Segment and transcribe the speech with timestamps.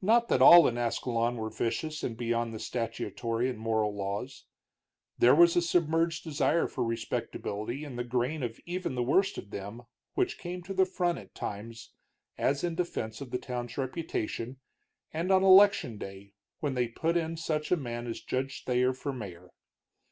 [0.00, 4.46] Not that all in Ascalon were vicious and beyond the statutory and moral laws.
[5.18, 9.50] There was a submerged desire for respectability in the grain of even the worst of
[9.50, 9.82] them
[10.14, 11.90] which came to the front at times,
[12.36, 14.56] as in defense of the town's reputation,
[15.12, 19.12] and on election day, when they put in such a man as Judge Thayer for
[19.12, 19.50] mayor.